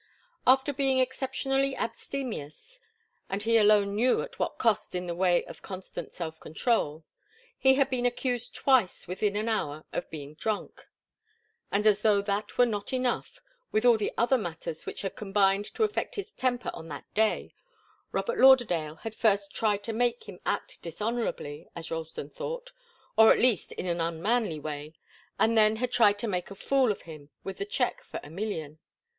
[0.47, 2.79] After being exceptionally abstemious,
[3.29, 7.03] and he alone knew at what a cost in the way of constant self control,
[7.55, 10.87] he had been accused twice within an hour of being drunk.
[11.71, 13.41] And as though that were not enough,
[13.71, 17.53] with all the other matters which had combined to affect his temper on that day,
[18.11, 22.71] Robert Lauderdale had first tried to make him act dishonourably, as Ralston thought,
[23.17, 24.95] or at least in an unmanly way,
[25.37, 28.31] and had then tried to make a fool of him with the cheque for a
[28.31, 28.79] million.